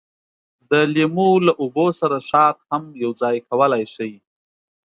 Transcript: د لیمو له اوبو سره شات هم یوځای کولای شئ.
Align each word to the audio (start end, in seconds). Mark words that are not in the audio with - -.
د 0.69 0.71
لیمو 0.93 1.29
له 1.47 1.53
اوبو 1.61 1.85
سره 1.99 2.17
شات 2.29 2.55
هم 2.69 2.83
یوځای 3.03 3.37
کولای 3.49 3.83
شئ. 3.93 4.13